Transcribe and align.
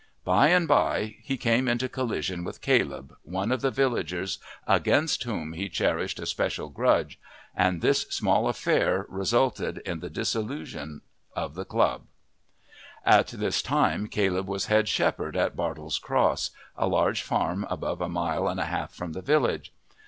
By 0.25 0.47
and 0.47 0.67
by 0.67 1.17
he 1.21 1.37
came 1.37 1.67
into 1.67 1.87
collision 1.87 2.43
with 2.43 2.59
Caleb, 2.61 3.15
one 3.21 3.51
of 3.51 3.61
the 3.61 3.69
villagers 3.69 4.39
against 4.65 5.25
whom 5.25 5.53
he 5.53 5.69
cherished 5.69 6.19
a 6.19 6.25
special 6.25 6.69
grudge, 6.69 7.19
and 7.55 7.81
this 7.81 8.07
small 8.09 8.47
affair 8.47 9.05
resulted 9.09 9.77
in 9.85 9.99
the 9.99 10.09
dissolution 10.09 11.01
of 11.35 11.53
the 11.53 11.65
club. 11.65 12.07
At 13.05 13.27
this 13.27 13.61
time 13.61 14.07
Caleb 14.07 14.47
was 14.47 14.65
head 14.65 14.87
shepherd 14.87 15.37
at 15.37 15.55
Bartle's 15.55 15.99
Cross, 15.99 16.49
a 16.75 16.87
large 16.87 17.21
farm 17.21 17.67
above 17.69 18.01
a 18.01 18.09
mile 18.09 18.47
and 18.47 18.59
a 18.59 18.65
half 18.65 18.95
from 18.95 19.13
the 19.13 19.21
village. 19.21 19.71